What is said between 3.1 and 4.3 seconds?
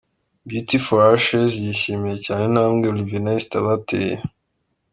na Esther bateye.